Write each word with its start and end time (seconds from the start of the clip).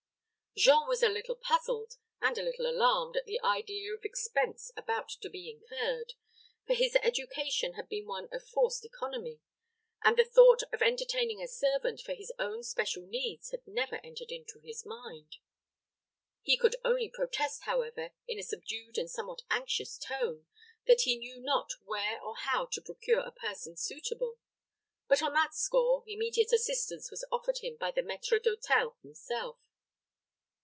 Jean 0.57 0.85
was 0.85 1.01
a 1.01 1.07
little 1.07 1.37
puzzled, 1.37 1.93
and 2.21 2.37
a 2.37 2.43
little 2.43 2.67
alarmed 2.69 3.15
at 3.15 3.23
the 3.23 3.39
idea 3.39 3.93
of 3.93 4.03
expense 4.03 4.69
about 4.75 5.07
to 5.07 5.29
be 5.29 5.49
incurred; 5.49 6.11
for 6.67 6.73
his 6.73 6.97
education 6.97 7.75
had 7.75 7.87
been 7.87 8.05
one 8.05 8.27
of 8.33 8.45
forced 8.45 8.83
economy, 8.83 9.39
and 10.03 10.17
the 10.17 10.25
thought 10.25 10.61
of 10.73 10.81
entertaining 10.81 11.41
a 11.41 11.47
servant 11.47 12.01
for 12.01 12.13
his 12.13 12.33
own 12.37 12.59
especial 12.59 13.05
needs 13.07 13.51
had 13.51 13.65
never 13.65 13.95
entered 14.03 14.29
into 14.29 14.59
his 14.59 14.85
mind. 14.85 15.37
He 16.41 16.57
could 16.57 16.75
only 16.83 17.07
protest, 17.09 17.61
however, 17.63 18.11
in 18.27 18.37
a 18.37 18.43
subdued 18.43 18.97
and 18.97 19.09
somewhat 19.09 19.43
anxious 19.49 19.97
tone, 19.97 20.47
that 20.85 21.03
he 21.03 21.15
knew 21.15 21.39
not 21.39 21.69
where 21.85 22.21
or 22.21 22.35
how 22.35 22.65
to 22.73 22.81
procure 22.81 23.21
a 23.21 23.31
person 23.31 23.77
suitable; 23.77 24.37
but, 25.07 25.21
on 25.23 25.31
that 25.33 25.55
score, 25.55 26.03
immediate 26.05 26.51
assistance 26.51 27.09
was 27.09 27.25
offered 27.31 27.59
him 27.59 27.77
by 27.77 27.89
the 27.89 28.01
maître 28.03 28.37
d'hôtel 28.37 28.97
himself. 29.01 29.57